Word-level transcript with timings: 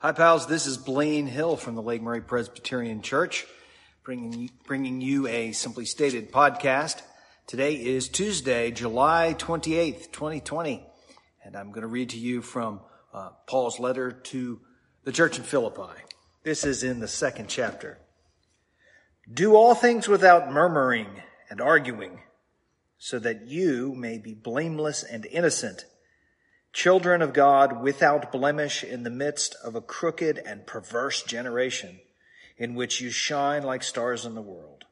Hi, 0.00 0.12
pals. 0.12 0.46
This 0.46 0.66
is 0.66 0.76
Blaine 0.76 1.26
Hill 1.26 1.56
from 1.56 1.76
the 1.76 1.82
Lake 1.82 2.02
Murray 2.02 2.20
Presbyterian 2.20 3.00
Church, 3.00 3.46
bringing, 4.02 4.50
bringing 4.66 5.00
you 5.00 5.26
a 5.28 5.52
Simply 5.52 5.86
Stated 5.86 6.30
podcast. 6.30 7.00
Today 7.46 7.74
is 7.74 8.08
Tuesday, 8.08 8.70
July 8.70 9.34
28th, 9.38 10.12
2020, 10.12 10.84
and 11.42 11.56
I'm 11.56 11.70
going 11.70 11.82
to 11.82 11.86
read 11.86 12.10
to 12.10 12.18
you 12.18 12.42
from 12.42 12.80
uh, 13.14 13.30
Paul's 13.46 13.78
letter 13.78 14.12
to 14.12 14.60
the 15.04 15.12
church 15.12 15.38
in 15.38 15.44
Philippi. 15.44 16.02
This 16.42 16.64
is 16.64 16.82
in 16.82 17.00
the 17.00 17.08
second 17.08 17.48
chapter. 17.48 17.98
Do 19.32 19.54
all 19.54 19.74
things 19.74 20.06
without 20.06 20.52
murmuring 20.52 21.08
and 21.48 21.62
arguing, 21.62 22.20
so 22.98 23.18
that 23.20 23.46
you 23.46 23.94
may 23.94 24.18
be 24.18 24.34
blameless 24.34 25.02
and 25.02 25.24
innocent 25.24 25.86
children 26.74 27.22
of 27.22 27.32
God 27.32 27.80
without 27.80 28.32
blemish 28.32 28.82
in 28.84 29.04
the 29.04 29.10
midst 29.10 29.56
of 29.64 29.76
a 29.76 29.80
crooked 29.80 30.36
and 30.38 30.66
perverse 30.66 31.22
generation 31.22 32.00
in 32.58 32.74
which 32.74 33.00
you 33.00 33.10
shine 33.10 33.62
like 33.62 33.82
stars 33.82 34.26
in 34.26 34.34
the 34.34 34.42
world. 34.42 34.84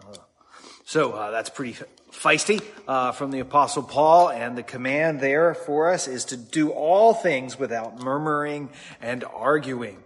Uh, 0.00 0.16
so 0.84 1.12
uh, 1.12 1.30
that's 1.30 1.50
pretty 1.50 1.76
feisty 2.10 2.62
uh, 2.88 3.12
from 3.12 3.30
the 3.30 3.38
Apostle 3.38 3.84
Paul, 3.84 4.30
and 4.30 4.58
the 4.58 4.62
command 4.62 5.20
there 5.20 5.54
for 5.54 5.88
us 5.90 6.08
is 6.08 6.24
to 6.26 6.36
do 6.36 6.70
all 6.70 7.14
things 7.14 7.58
without 7.58 8.02
murmuring 8.02 8.70
and 9.00 9.22
arguing. 9.22 10.02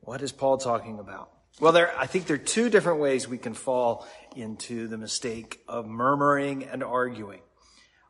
What 0.00 0.20
is 0.20 0.32
Paul 0.32 0.58
talking 0.58 0.98
about? 0.98 1.30
Well, 1.60 1.72
there, 1.72 1.98
I 1.98 2.06
think 2.06 2.26
there 2.26 2.34
are 2.34 2.38
two 2.38 2.68
different 2.68 3.00
ways 3.00 3.26
we 3.26 3.38
can 3.38 3.54
fall 3.54 4.06
into 4.34 4.86
the 4.86 4.98
mistake 4.98 5.60
of 5.66 5.86
murmuring 5.86 6.64
and 6.64 6.84
arguing. 6.84 7.40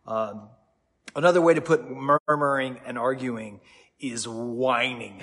Um, 0.07 0.49
Another 1.15 1.41
way 1.41 1.55
to 1.55 1.61
put 1.61 1.89
murmuring 1.91 2.79
and 2.85 2.99
arguing 2.99 3.61
is 3.99 4.29
whining, 4.29 5.23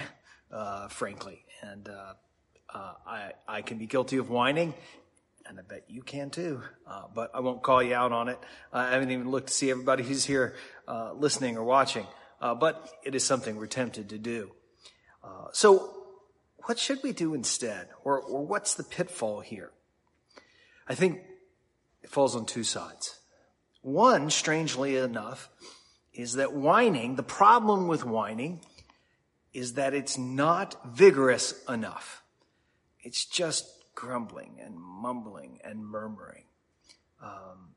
uh, 0.51 0.87
frankly. 0.87 1.45
And 1.61 1.87
uh, 1.87 2.13
uh, 2.73 2.93
I, 3.05 3.31
I 3.47 3.61
can 3.61 3.77
be 3.77 3.85
guilty 3.85 4.17
of 4.17 4.29
whining, 4.29 4.73
and 5.45 5.59
I 5.59 5.61
bet 5.61 5.85
you 5.87 6.01
can 6.01 6.29
too. 6.29 6.61
Uh, 6.87 7.03
but 7.13 7.31
I 7.33 7.41
won't 7.41 7.61
call 7.61 7.83
you 7.83 7.93
out 7.93 8.11
on 8.11 8.29
it. 8.29 8.39
I 8.71 8.91
haven't 8.91 9.11
even 9.11 9.29
looked 9.29 9.47
to 9.47 9.53
see 9.53 9.69
everybody 9.69 10.03
who's 10.03 10.25
here 10.25 10.55
uh, 10.87 11.13
listening 11.13 11.57
or 11.57 11.63
watching. 11.63 12.07
Uh, 12.41 12.55
but 12.55 12.89
it 13.03 13.15
is 13.15 13.23
something 13.23 13.55
we're 13.55 13.67
tempted 13.67 14.09
to 14.09 14.17
do. 14.17 14.51
so, 15.53 15.93
what 16.65 16.79
should 16.79 16.99
we 17.03 17.11
do 17.11 17.33
instead? 17.33 17.89
Or, 18.03 18.19
or 18.21 18.45
what's 18.45 18.73
the 18.73 18.83
pitfall 18.83 19.41
here? 19.41 19.71
I 20.87 20.95
think 20.95 21.21
it 22.01 22.09
falls 22.09 22.35
on 22.35 22.45
two 22.45 22.63
sides. 22.63 23.19
One, 23.83 24.29
strangely 24.29 24.95
enough, 24.95 25.49
is 26.13 26.33
that 26.33 26.53
whining, 26.53 27.15
the 27.15 27.23
problem 27.23 27.87
with 27.87 28.05
whining 28.05 28.61
is 29.53 29.73
that 29.73 29.93
it's 29.93 30.17
not 30.17 30.95
vigorous 30.95 31.53
enough. 31.67 32.23
It's 33.01 33.25
just 33.25 33.67
grumbling 33.93 34.59
and 34.63 34.75
mumbling 34.79 35.59
and 35.63 35.85
murmuring. 35.85 36.45
Um, 37.21 37.75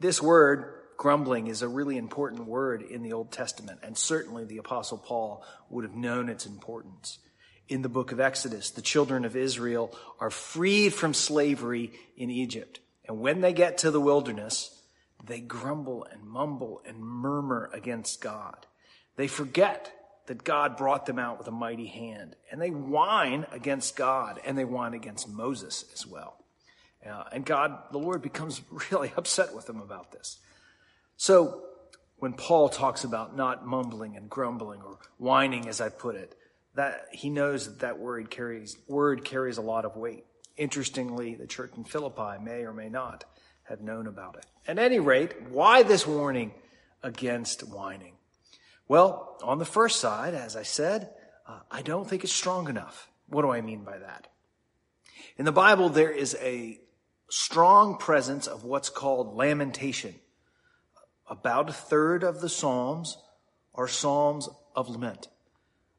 this 0.00 0.20
word, 0.20 0.74
grumbling, 0.96 1.46
is 1.46 1.62
a 1.62 1.68
really 1.68 1.96
important 1.96 2.46
word 2.46 2.82
in 2.82 3.02
the 3.02 3.12
Old 3.12 3.30
Testament, 3.30 3.78
and 3.84 3.96
certainly 3.96 4.44
the 4.44 4.58
Apostle 4.58 4.98
Paul 4.98 5.44
would 5.70 5.84
have 5.84 5.94
known 5.94 6.28
its 6.28 6.46
importance. 6.46 7.20
In 7.68 7.82
the 7.82 7.88
book 7.88 8.10
of 8.10 8.18
Exodus, 8.18 8.70
the 8.70 8.82
children 8.82 9.24
of 9.24 9.36
Israel 9.36 9.96
are 10.18 10.30
freed 10.30 10.94
from 10.94 11.14
slavery 11.14 11.92
in 12.16 12.28
Egypt. 12.28 12.80
And 13.06 13.20
when 13.20 13.40
they 13.40 13.52
get 13.52 13.78
to 13.78 13.90
the 13.90 14.00
wilderness, 14.00 14.77
they 15.24 15.40
grumble 15.40 16.04
and 16.10 16.22
mumble 16.22 16.82
and 16.86 17.00
murmur 17.00 17.70
against 17.72 18.20
God. 18.20 18.66
They 19.16 19.28
forget 19.28 19.92
that 20.26 20.44
God 20.44 20.76
brought 20.76 21.06
them 21.06 21.18
out 21.18 21.38
with 21.38 21.48
a 21.48 21.52
mighty 21.52 21.86
hand. 21.86 22.36
And 22.50 22.60
they 22.60 22.70
whine 22.70 23.46
against 23.50 23.96
God 23.96 24.40
and 24.44 24.56
they 24.56 24.64
whine 24.64 24.94
against 24.94 25.28
Moses 25.28 25.84
as 25.92 26.06
well. 26.06 26.36
Uh, 27.04 27.24
and 27.32 27.44
God, 27.44 27.78
the 27.90 27.98
Lord, 27.98 28.22
becomes 28.22 28.60
really 28.90 29.12
upset 29.16 29.54
with 29.54 29.66
them 29.66 29.80
about 29.80 30.12
this. 30.12 30.38
So 31.16 31.62
when 32.18 32.34
Paul 32.34 32.68
talks 32.68 33.04
about 33.04 33.36
not 33.36 33.66
mumbling 33.66 34.16
and 34.16 34.28
grumbling 34.28 34.82
or 34.82 34.98
whining, 35.16 35.68
as 35.68 35.80
I 35.80 35.88
put 35.88 36.14
it, 36.14 36.34
that 36.74 37.06
he 37.12 37.30
knows 37.30 37.66
that 37.66 37.80
that 37.80 37.98
word 37.98 38.30
carries, 38.30 38.76
word 38.86 39.24
carries 39.24 39.58
a 39.58 39.62
lot 39.62 39.84
of 39.84 39.96
weight. 39.96 40.24
Interestingly, 40.56 41.34
the 41.34 41.46
church 41.46 41.72
in 41.76 41.84
Philippi 41.84 42.42
may 42.42 42.62
or 42.62 42.72
may 42.72 42.88
not 42.88 43.24
have 43.68 43.80
known 43.80 44.06
about 44.06 44.36
it. 44.36 44.46
At 44.66 44.78
any 44.78 44.98
rate, 44.98 45.50
why 45.50 45.82
this 45.82 46.06
warning 46.06 46.52
against 47.02 47.68
whining? 47.68 48.14
Well, 48.86 49.36
on 49.42 49.58
the 49.58 49.64
first 49.64 50.00
side, 50.00 50.34
as 50.34 50.56
I 50.56 50.62
said, 50.62 51.10
uh, 51.46 51.60
I 51.70 51.82
don't 51.82 52.08
think 52.08 52.24
it's 52.24 52.32
strong 52.32 52.68
enough. 52.68 53.08
What 53.28 53.42
do 53.42 53.50
I 53.50 53.60
mean 53.60 53.84
by 53.84 53.98
that? 53.98 54.28
In 55.36 55.44
the 55.44 55.52
Bible, 55.52 55.88
there 55.88 56.10
is 56.10 56.36
a 56.40 56.80
strong 57.30 57.98
presence 57.98 58.46
of 58.46 58.64
what's 58.64 58.88
called 58.88 59.36
lamentation. 59.36 60.14
About 61.28 61.68
a 61.68 61.74
third 61.74 62.24
of 62.24 62.40
the 62.40 62.48
Psalms 62.48 63.18
are 63.74 63.86
Psalms 63.86 64.48
of 64.74 64.88
lament, 64.88 65.28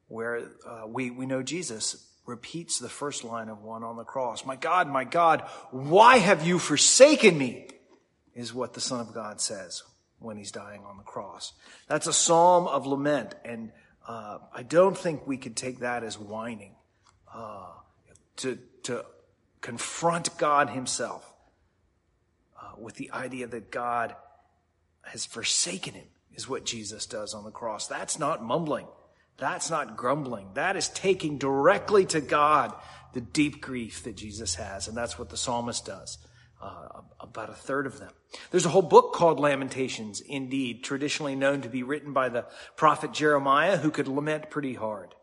where 0.08 0.50
uh, 0.68 0.88
we, 0.88 1.12
we 1.12 1.28
know 1.28 1.44
Jesus 1.44 2.09
repeats 2.30 2.80
the 2.80 2.88
first 2.88 3.24
line 3.24 3.50
of 3.50 3.64
one 3.64 3.84
on 3.84 3.98
the 3.98 4.04
cross. 4.04 4.46
My 4.46 4.56
God, 4.56 4.88
my 4.88 5.04
God, 5.04 5.42
why 5.72 6.18
have 6.18 6.46
you 6.46 6.60
forsaken 6.60 7.38
me? 7.38 7.68
Is 8.36 8.54
what 8.54 8.74
the 8.74 8.80
Son 8.80 9.02
of 9.02 9.14
God 9.14 9.42
says 9.42 9.84
when 10.20 10.38
he's 10.38 10.52
dying 10.52 10.84
on 10.86 10.98
the 10.98 11.04
cross. 11.04 11.52
That's 11.88 12.08
a 12.08 12.14
psalm 12.14 12.68
of 12.68 12.86
lament, 12.86 13.36
and 13.44 13.72
uh, 14.08 14.38
I 14.54 14.64
don't 14.64 14.98
think 14.98 15.28
we 15.28 15.36
could 15.36 15.58
take 15.58 15.80
that 15.80 16.04
as 16.04 16.18
whining. 16.18 16.76
Uh, 17.34 17.72
to, 18.38 18.58
to 18.84 19.06
confront 19.62 20.38
God 20.38 20.70
himself 20.70 21.34
uh, 22.60 22.72
with 22.78 22.96
the 22.96 23.12
idea 23.12 23.48
that 23.48 23.72
God 23.72 24.16
has 25.02 25.26
forsaken 25.26 25.94
him 25.94 26.08
is 26.36 26.48
what 26.48 26.66
Jesus 26.66 27.06
does 27.06 27.34
on 27.34 27.44
the 27.44 27.52
cross. 27.52 27.88
That's 27.88 28.18
not 28.18 28.44
mumbling. 28.44 28.88
That's 29.40 29.70
not 29.70 29.98
grumbling. 29.98 30.50
That 30.54 30.76
is 30.76 30.90
taking 30.90 31.38
directly 31.38 32.06
to 32.08 32.22
God 32.22 32.74
the 33.14 33.22
deep 33.22 33.62
grief 33.62 34.04
that 34.04 34.16
Jesus 34.16 34.56
has. 34.56 34.88
And 34.88 34.96
that's 34.96 35.18
what 35.18 35.30
the 35.30 35.38
psalmist 35.38 35.86
does. 35.86 36.18
Uh, 36.62 37.02
about 37.22 37.50
a 37.50 37.54
third 37.54 37.86
of 37.86 38.00
them. 38.00 38.12
There's 38.52 38.66
a 38.66 38.70
whole 38.70 38.82
book 38.82 39.14
called 39.14 39.40
Lamentations, 39.40 40.20
indeed, 40.20 40.84
traditionally 40.84 41.36
known 41.36 41.62
to 41.62 41.70
be 41.70 41.84
written 41.84 42.12
by 42.12 42.28
the 42.28 42.48
prophet 42.76 43.14
Jeremiah, 43.14 43.78
who 43.78 43.92
could 43.92 44.10
lament 44.10 44.50
pretty 44.50 44.74
hard 44.74 45.16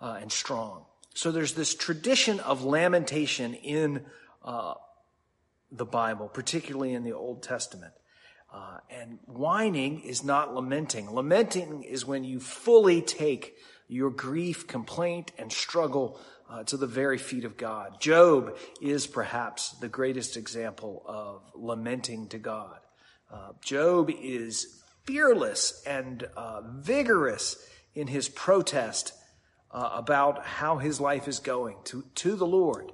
uh, 0.00 0.16
and 0.20 0.32
strong. 0.32 0.86
So 1.14 1.32
there's 1.32 1.52
this 1.52 1.74
tradition 1.74 2.40
of 2.40 2.64
lamentation 2.64 3.52
in 3.52 4.06
uh, 4.42 4.74
the 5.70 5.84
Bible, 5.84 6.28
particularly 6.28 6.94
in 6.94 7.04
the 7.04 7.12
Old 7.12 7.42
Testament. 7.42 7.92
Uh, 8.52 8.78
and 8.90 9.18
whining 9.26 10.00
is 10.00 10.24
not 10.24 10.54
lamenting. 10.54 11.08
Lamenting 11.10 11.84
is 11.84 12.04
when 12.04 12.24
you 12.24 12.40
fully 12.40 13.00
take 13.00 13.54
your 13.86 14.10
grief, 14.10 14.66
complaint, 14.66 15.30
and 15.38 15.52
struggle 15.52 16.18
uh, 16.48 16.64
to 16.64 16.76
the 16.76 16.86
very 16.86 17.18
feet 17.18 17.44
of 17.44 17.56
God. 17.56 18.00
Job 18.00 18.56
is 18.80 19.06
perhaps 19.06 19.70
the 19.80 19.88
greatest 19.88 20.36
example 20.36 21.04
of 21.06 21.42
lamenting 21.54 22.28
to 22.28 22.38
God. 22.38 22.78
Uh, 23.32 23.52
Job 23.62 24.10
is 24.10 24.82
fearless 25.04 25.82
and 25.86 26.24
uh, 26.36 26.62
vigorous 26.62 27.56
in 27.94 28.08
his 28.08 28.28
protest 28.28 29.12
uh, 29.70 29.90
about 29.92 30.44
how 30.44 30.78
his 30.78 31.00
life 31.00 31.28
is 31.28 31.38
going 31.38 31.76
to, 31.84 32.04
to 32.16 32.34
the 32.34 32.46
Lord, 32.46 32.92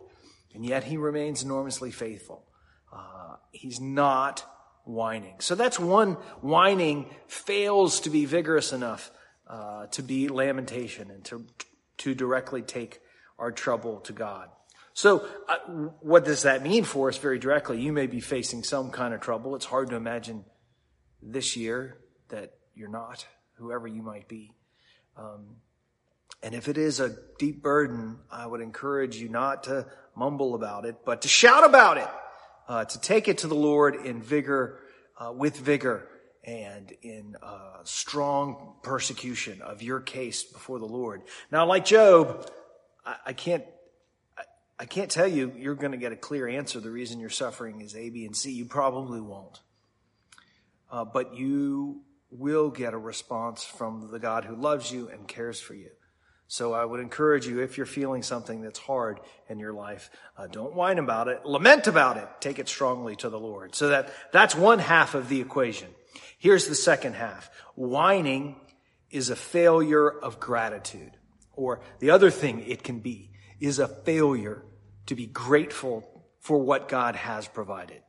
and 0.55 0.65
yet 0.65 0.85
he 0.85 0.97
remains 0.97 1.43
enormously 1.43 1.91
faithful. 1.91 2.45
Uh, 2.93 3.37
he's 3.53 3.81
not 3.81 4.45
whining. 4.87 5.35
So 5.41 5.55
that's 5.55 5.79
one 5.79 6.13
whining 6.41 7.11
fails 7.27 8.01
to 8.01 8.11
be 8.11 8.25
vigorous 8.25 8.73
enough 8.73 9.11
uh, 9.49 9.87
to 9.89 10.03
be 10.03 10.29
lamentation 10.29 11.11
and 11.11 11.25
to, 11.27 11.45
to 11.99 12.15
directly 12.15 12.63
take 12.63 13.01
our 13.39 13.53
trouble 13.53 14.01
to 14.01 14.13
God. 14.13 14.49
So, 14.95 15.29
uh, 15.47 15.59
what 16.01 16.25
does 16.25 16.43
that 16.43 16.63
mean 16.63 16.85
for 16.85 17.11
us 17.11 17.19
very 17.19 17.39
directly? 17.39 17.79
You 17.81 17.93
may 17.93 18.07
be 18.07 18.21
facing 18.21 18.63
some 18.63 18.91
kind 18.91 19.13
of 19.13 19.21
trouble. 19.21 19.55
It's 19.55 19.67
hard 19.67 19.91
to 19.91 19.97
imagine 19.97 20.47
this 21.21 21.55
year 21.55 21.99
that 22.31 22.55
you're 22.75 22.89
not, 22.89 23.27
whoever 23.59 23.87
you 23.87 24.03
might 24.03 24.27
be. 24.27 24.53
Um, 25.19 25.57
and 26.43 26.55
if 26.55 26.69
it 26.69 26.79
is 26.79 26.99
a 26.99 27.15
deep 27.39 27.63
burden, 27.63 28.21
I 28.31 28.47
would 28.47 28.63
encourage 28.63 29.17
you 29.17 29.29
not 29.29 29.65
to 29.65 29.87
mumble 30.15 30.55
about 30.55 30.87
it, 30.87 30.97
but 31.05 31.23
to 31.23 31.29
shout 31.29 31.65
about 31.65 31.99
it 31.99 32.09
uh, 32.69 32.85
to 32.85 33.01
take 33.01 33.29
it 33.29 33.39
to 33.39 33.47
the 33.47 33.55
Lord 33.55 33.95
in 34.07 34.23
vigor, 34.23 34.81
uh, 35.19 35.33
with 35.33 35.57
vigor, 35.57 36.09
and 36.45 36.93
in 37.03 37.37
uh, 37.43 37.79
strong 37.85 38.75
persecution 38.83 39.63
of 39.63 39.83
your 39.83 40.01
case 40.01 40.45
before 40.45 40.79
the 40.79 40.87
Lord. 40.87 41.23
Now, 41.51 41.67
like 41.67 41.85
Job, 41.85 42.49
I, 43.05 43.17
I 43.27 43.33
can't. 43.33 43.65
I, 44.37 44.43
I 44.79 44.85
can't 44.85 45.11
tell 45.11 45.27
you 45.27 45.53
you're 45.57 45.75
going 45.75 45.93
to 45.93 45.99
get 45.99 46.13
a 46.13 46.17
clear 46.17 46.47
answer. 46.47 46.81
The 46.81 46.91
reason 46.91 47.19
you're 47.19 47.31
suffering 47.31 47.81
is 47.81 47.97
A, 47.97 48.11
B, 48.11 48.27
and 48.27 48.37
C. 48.37 48.53
You 48.53 48.67
probably 48.67 49.21
won't. 49.21 49.61
Uh, 50.91 51.05
but 51.05 51.35
you 51.35 52.03
will 52.31 52.71
get 52.71 52.95
a 52.95 52.99
response 52.99 53.65
from 53.65 54.11
the 54.11 54.19
God 54.19 54.45
who 54.45 54.55
loves 54.55 54.93
you 54.93 55.09
and 55.09 55.27
cares 55.27 55.61
for 55.61 55.75
you. 55.75 55.91
So 56.49 56.73
I 56.73 56.85
would 56.85 57.01
encourage 57.01 57.47
you, 57.47 57.61
if 57.61 57.77
you're 57.77 57.87
feeling 57.87 58.23
something 58.23 58.61
that's 58.61 58.79
hard 58.79 59.21
in 59.49 59.59
your 59.59 59.73
life, 59.73 60.11
uh, 60.37 60.47
don't 60.47 60.75
whine 60.75 60.99
about 60.99 61.27
it. 61.29 61.45
Lament 61.45 61.89
about 61.89 62.19
it. 62.19 62.29
Take 62.41 62.59
it 62.59 62.69
strongly 62.69 63.17
to 63.17 63.29
the 63.29 63.39
Lord. 63.39 63.75
So 63.75 63.89
that, 63.89 64.13
that's 64.33 64.55
one 64.55 64.79
half 64.79 65.15
of 65.15 65.29
the 65.29 65.41
equation. 65.41 65.89
Here's 66.39 66.69
the 66.69 66.75
second 66.77 67.15
half. 67.15 67.51
Whining 67.75 68.57
is 69.11 69.31
a 69.31 69.37
failure 69.37 70.09
of 70.09 70.39
gratitude. 70.39 71.13
Or 71.55 71.81
the 71.99 72.11
other 72.11 72.31
thing 72.31 72.65
it 72.67 72.85
can 72.85 73.01
be 73.01 73.33
is 73.59 73.79
a 73.79 73.89
failure 73.89 74.63
to 75.07 75.15
be 75.15 75.27
grateful 75.27 76.05
for 76.41 76.59
what 76.59 76.89
God 76.89 77.17
has 77.17 77.49
provided. 77.49 78.03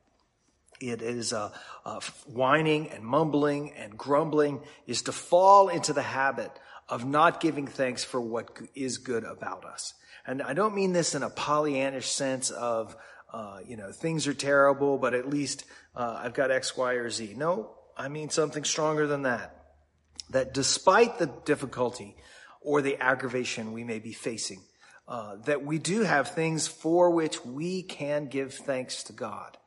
It 0.80 1.02
is 1.02 1.34
uh, 1.34 1.52
uh, 1.86 2.02
whining 2.28 2.90
and 2.92 3.04
mumbling 3.04 3.74
and 3.74 3.98
grumbling 3.98 4.62
is 4.86 5.04
to 5.04 5.12
fall 5.12 5.70
into 5.70 5.94
the 5.94 6.04
habit 6.04 6.52
of 6.90 7.06
not 7.06 7.42
giving 7.42 7.68
thanks 7.68 8.04
for 8.04 8.22
what 8.22 8.60
is 8.76 8.98
good 8.98 9.24
about 9.24 9.66
us. 9.66 9.94
And 10.26 10.42
I 10.42 10.54
don't 10.54 10.76
mean 10.76 10.94
this 10.94 11.16
in 11.16 11.24
a 11.24 11.30
Pollyannish 11.30 12.04
sense 12.04 12.50
of, 12.50 12.96
uh, 13.32 13.60
you 13.66 13.78
know, 13.78 13.92
things 13.92 14.28
are 14.28 14.34
terrible, 14.34 14.98
but 14.98 15.14
at 15.14 15.30
least 15.30 15.66
uh, 15.96 16.20
I've 16.24 16.34
got 16.34 16.52
X, 16.52 16.76
Y, 16.76 16.94
or 16.94 17.10
Z. 17.10 17.34
No, 17.38 17.76
I 17.96 18.10
mean 18.10 18.30
something 18.30 18.64
stronger 18.64 19.08
than 19.08 19.24
that. 19.24 19.54
That 20.32 20.54
despite 20.54 21.20
the 21.20 21.28
difficulty 21.46 22.16
or 22.62 22.82
the 22.82 22.98
aggravation 23.02 23.72
we 23.72 23.84
may 23.84 24.00
be 24.00 24.12
facing, 24.12 24.62
uh, 25.08 25.38
that 25.46 25.64
we 25.64 25.80
do 25.80 26.02
have 26.02 26.32
things 26.32 26.68
for 26.68 27.12
which 27.12 27.46
we 27.46 27.82
can 27.82 28.28
give 28.28 28.54
thanks 28.54 29.04
to 29.04 29.14
God 29.14 29.58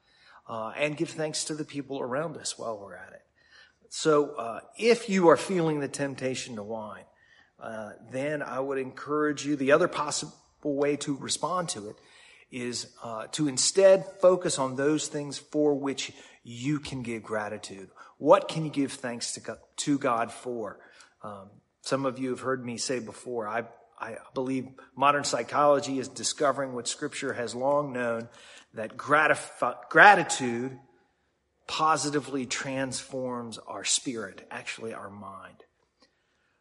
uh, 0.47 0.73
and 0.77 0.97
give 0.97 1.11
thanks 1.11 1.45
to 1.45 1.55
the 1.55 1.65
people 1.65 2.01
around 2.01 2.37
us 2.37 2.59
while 2.59 2.79
we're 2.79 2.97
at 2.97 3.13
it. 3.13 3.23
So, 3.93 4.37
uh, 4.37 4.61
if 4.79 5.09
you 5.09 5.29
are 5.31 5.37
feeling 5.37 5.81
the 5.81 5.89
temptation 5.89 6.55
to 6.55 6.63
whine, 6.63 7.03
uh, 7.61 7.91
then 8.13 8.41
I 8.41 8.61
would 8.61 8.79
encourage 8.79 9.45
you. 9.45 9.57
The 9.57 9.73
other 9.73 9.89
possible 9.89 10.33
way 10.63 10.95
to 10.99 11.17
respond 11.17 11.71
to 11.71 11.89
it 11.89 11.97
is 12.53 12.87
uh, 13.03 13.27
to 13.33 13.49
instead 13.49 14.07
focus 14.21 14.61
on 14.61 14.77
those 14.77 15.09
things 15.09 15.39
for 15.39 15.75
which 15.75 16.13
you 16.45 16.79
can 16.79 17.03
give 17.03 17.25
gratitude. 17.25 17.91
What 18.19 18.47
can 18.47 18.65
you 18.65 18.71
give 18.71 18.93
thanks 18.93 19.33
to 19.33 19.41
God, 19.41 19.59
to 19.79 19.99
God 19.99 20.31
for? 20.31 20.79
Um, 21.25 21.51
some 21.83 22.07
of 22.07 22.17
you 22.21 22.31
have 22.31 22.41
heard 22.41 22.65
me 22.65 22.77
say 22.77 23.01
before, 23.01 23.49
I, 23.49 23.65
I 23.99 24.19
believe 24.35 24.69
modern 24.97 25.25
psychology 25.25 25.99
is 25.99 26.07
discovering 26.07 26.75
what 26.75 26.87
Scripture 26.87 27.33
has 27.33 27.57
long 27.57 27.93
known 27.93 28.29
that 28.75 28.97
gratif- 28.97 29.89
gratitude 29.89 30.79
positively 31.71 32.47
transforms 32.47 33.57
our 33.69 33.85
spirit, 33.85 34.45
actually 34.51 34.93
our 34.93 35.09
mind. 35.09 35.55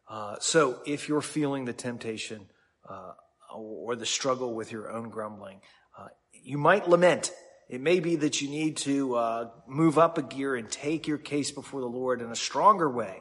Uh, 0.08 0.36
so 0.38 0.78
if 0.86 1.08
you're 1.08 1.20
feeling 1.20 1.64
the 1.64 1.72
temptation 1.72 2.46
uh, 2.88 3.14
or 3.52 3.96
the 3.96 4.06
struggle 4.06 4.54
with 4.54 4.70
your 4.70 4.88
own 4.88 5.10
grumbling, 5.10 5.62
uh, 5.98 6.06
you 6.32 6.58
might 6.58 6.88
lament. 6.88 7.32
It 7.68 7.80
may 7.80 7.98
be 7.98 8.14
that 8.16 8.40
you 8.40 8.48
need 8.48 8.76
to 8.78 9.16
uh, 9.16 9.50
move 9.66 9.98
up 9.98 10.16
a 10.16 10.22
gear 10.22 10.54
and 10.54 10.70
take 10.70 11.08
your 11.08 11.18
case 11.18 11.50
before 11.50 11.80
the 11.80 11.88
Lord 11.88 12.22
in 12.22 12.30
a 12.30 12.36
stronger 12.36 12.88
way. 12.88 13.20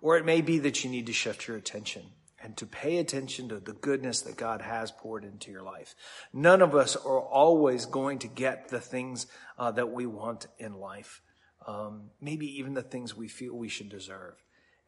Or 0.00 0.16
it 0.16 0.26
may 0.26 0.40
be 0.40 0.58
that 0.58 0.82
you 0.82 0.90
need 0.90 1.06
to 1.06 1.12
shift 1.12 1.46
your 1.46 1.56
attention 1.56 2.02
and 2.46 2.56
to 2.56 2.64
pay 2.64 2.98
attention 2.98 3.48
to 3.48 3.58
the 3.58 3.72
goodness 3.72 4.20
that 4.20 4.36
God 4.36 4.62
has 4.62 4.92
poured 4.92 5.24
into 5.24 5.50
your 5.50 5.64
life. 5.64 5.96
None 6.32 6.62
of 6.62 6.76
us 6.76 6.94
are 6.94 7.20
always 7.20 7.86
going 7.86 8.20
to 8.20 8.28
get 8.28 8.68
the 8.68 8.78
things 8.78 9.26
uh, 9.58 9.72
that 9.72 9.90
we 9.90 10.06
want 10.06 10.46
in 10.56 10.74
life, 10.74 11.22
um, 11.66 12.10
maybe 12.20 12.46
even 12.60 12.74
the 12.74 12.82
things 12.82 13.16
we 13.16 13.26
feel 13.26 13.52
we 13.52 13.68
should 13.68 13.88
deserve. 13.88 14.34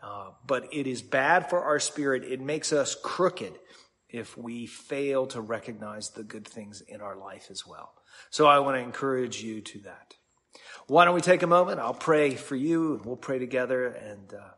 Uh, 0.01 0.29
but 0.47 0.73
it 0.73 0.87
is 0.87 1.03
bad 1.03 1.51
for 1.51 1.61
our 1.65 1.81
spirit. 1.81 2.23
It 2.23 2.41
makes 2.41 2.73
us 2.73 2.95
crooked 2.95 3.59
if 4.09 4.39
we 4.39 4.67
fail 4.67 5.27
to 5.27 5.41
recognize 5.41 6.11
the 6.11 6.23
good 6.23 6.47
things 6.47 6.81
in 6.83 7.01
our 7.01 7.17
life 7.17 7.49
as 7.51 7.67
well. 7.67 7.93
So 8.31 8.47
I 8.47 8.61
want 8.61 8.77
to 8.77 8.83
encourage 8.83 9.43
you 9.43 9.63
to 9.63 9.81
that. 9.81 10.15
Why 10.87 11.05
don't 11.05 11.15
we 11.17 11.23
take 11.23 11.43
a 11.43 11.49
moment? 11.49 11.81
I'll 11.81 11.93
pray 11.93 12.37
for 12.37 12.55
you 12.55 12.95
and 12.95 13.05
we'll 13.05 13.17
pray 13.17 13.41
together 13.41 13.89
and 13.89 14.33
uh, 14.33 14.51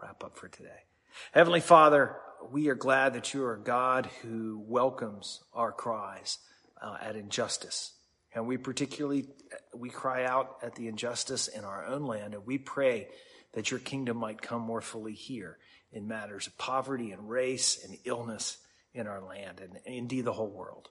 wrap 0.00 0.24
up 0.24 0.38
for 0.38 0.48
today. 0.48 0.87
Heavenly 1.32 1.60
Father, 1.60 2.16
we 2.50 2.68
are 2.68 2.74
glad 2.74 3.14
that 3.14 3.34
you 3.34 3.44
are 3.44 3.54
a 3.54 3.62
God 3.62 4.08
who 4.22 4.62
welcomes 4.66 5.42
our 5.52 5.72
cries 5.72 6.38
uh, 6.80 6.96
at 7.00 7.16
injustice. 7.16 7.92
And 8.34 8.46
we 8.46 8.56
particularly, 8.56 9.26
we 9.74 9.90
cry 9.90 10.24
out 10.24 10.56
at 10.62 10.74
the 10.74 10.88
injustice 10.88 11.48
in 11.48 11.64
our 11.64 11.86
own 11.86 12.04
land 12.04 12.34
and 12.34 12.46
we 12.46 12.58
pray 12.58 13.08
that 13.54 13.70
your 13.70 13.80
kingdom 13.80 14.16
might 14.16 14.42
come 14.42 14.62
more 14.62 14.80
fully 14.80 15.14
here 15.14 15.58
in 15.92 16.06
matters 16.06 16.46
of 16.46 16.56
poverty 16.58 17.12
and 17.12 17.28
race 17.28 17.82
and 17.84 17.98
illness 18.04 18.58
in 18.94 19.06
our 19.06 19.22
land 19.22 19.60
and 19.60 19.78
indeed 19.86 20.24
the 20.24 20.32
whole 20.32 20.50
world. 20.50 20.88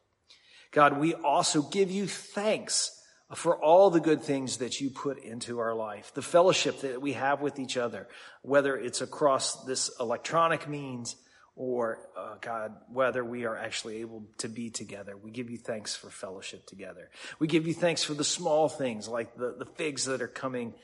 God, 0.72 0.98
we 0.98 1.14
also 1.14 1.62
give 1.62 1.90
you 1.92 2.08
thanks 2.08 2.97
for 3.36 3.62
all 3.62 3.90
the 3.90 4.00
good 4.00 4.22
things 4.22 4.58
that 4.58 4.80
you 4.80 4.90
put 4.90 5.18
into 5.20 5.60
our 5.60 5.76
life, 5.76 6.14
the 6.14 6.22
fellowship 6.22 6.82
that 6.82 7.02
we 7.02 7.14
have 7.14 7.42
with 7.42 7.60
each 7.60 7.76
other, 7.76 8.08
whether 8.42 8.78
it's 8.78 9.02
across 9.02 9.66
this 9.66 9.92
electronic 10.00 10.68
means 10.68 11.16
or, 11.58 12.08
uh, 12.16 12.36
God, 12.40 12.76
whether 12.94 13.26
we 13.26 13.46
are 13.46 13.58
actually 13.58 13.98
able 13.98 14.24
to 14.38 14.48
be 14.48 14.70
together. 14.70 15.18
We 15.18 15.32
give 15.32 15.50
you 15.50 15.58
thanks 15.58 15.96
for 15.96 16.10
fellowship 16.10 16.68
together. 16.68 17.10
We 17.40 17.48
give 17.48 17.68
you 17.68 17.74
thanks 17.74 18.04
for 18.04 18.14
the 18.14 18.24
small 18.24 18.70
things 18.70 19.08
like 19.08 19.36
the, 19.36 19.56
the 19.58 19.66
figs 19.66 20.06
that 20.06 20.22
are 20.22 20.28
coming 20.28 20.76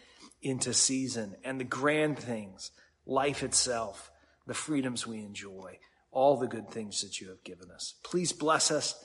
into 0.42 0.74
season 0.74 1.36
and 1.44 1.60
the 1.60 1.64
grand 1.66 2.18
things, 2.18 2.72
life 3.06 3.44
itself, 3.44 4.12
the 4.48 4.54
freedoms 4.54 5.08
we 5.08 5.20
enjoy, 5.20 5.78
all 6.12 6.38
the 6.38 6.48
good 6.48 6.70
things 6.70 7.02
that 7.02 7.22
you 7.22 7.30
have 7.30 7.44
given 7.44 7.72
us. 7.72 7.94
Please 8.04 8.34
bless 8.34 8.72
us. 8.72 9.02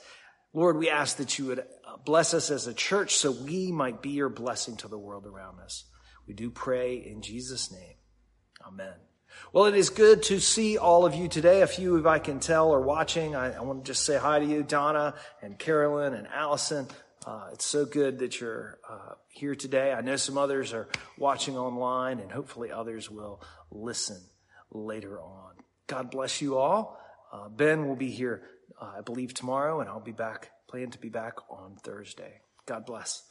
Lord, 0.53 0.77
we 0.77 0.89
ask 0.89 1.17
that 1.17 1.37
you 1.37 1.45
would 1.45 1.59
uh, 1.59 1.97
bless 2.05 2.33
us 2.33 2.49
as 2.49 2.67
a 2.67 2.73
church 2.73 3.15
so 3.15 3.31
we 3.31 3.71
might 3.71 4.01
be 4.01 4.09
your 4.09 4.29
blessing 4.29 4.77
to 4.77 4.87
the 4.87 4.97
world 4.97 5.25
around 5.25 5.59
us. 5.59 5.85
We 6.27 6.33
do 6.33 6.49
pray 6.49 6.97
in 6.97 7.21
Jesus' 7.21 7.71
name. 7.71 7.95
Amen. 8.65 8.93
Well, 9.53 9.65
it 9.65 9.75
is 9.75 9.89
good 9.89 10.23
to 10.23 10.39
see 10.39 10.77
all 10.77 11.05
of 11.05 11.15
you 11.15 11.27
today. 11.27 11.61
A 11.61 11.67
few, 11.67 11.97
if 11.97 12.05
I 12.05 12.19
can 12.19 12.39
tell, 12.39 12.73
are 12.73 12.81
watching. 12.81 13.35
I, 13.35 13.53
I 13.53 13.61
want 13.61 13.85
to 13.85 13.91
just 13.91 14.05
say 14.05 14.17
hi 14.17 14.39
to 14.39 14.45
you, 14.45 14.63
Donna 14.63 15.15
and 15.41 15.57
Carolyn 15.57 16.13
and 16.13 16.27
Allison. 16.27 16.87
Uh, 17.25 17.49
it's 17.53 17.65
so 17.65 17.85
good 17.85 18.19
that 18.19 18.39
you're 18.39 18.79
uh, 18.89 19.13
here 19.27 19.55
today. 19.55 19.91
I 19.93 20.01
know 20.01 20.15
some 20.15 20.37
others 20.37 20.73
are 20.73 20.87
watching 21.17 21.57
online, 21.57 22.19
and 22.19 22.31
hopefully 22.31 22.71
others 22.71 23.09
will 23.09 23.41
listen 23.71 24.21
later 24.71 25.19
on. 25.19 25.53
God 25.87 26.11
bless 26.11 26.41
you 26.41 26.57
all. 26.57 26.99
Uh, 27.31 27.49
ben 27.49 27.87
will 27.87 27.95
be 27.95 28.09
here, 28.09 28.43
uh, 28.81 28.93
I 28.97 29.01
believe, 29.01 29.33
tomorrow, 29.33 29.81
and 29.81 29.89
I'll 29.89 29.99
be 29.99 30.11
back, 30.11 30.51
plan 30.69 30.91
to 30.91 30.99
be 30.99 31.09
back 31.09 31.33
on 31.49 31.77
Thursday. 31.83 32.41
God 32.65 32.85
bless. 32.85 33.23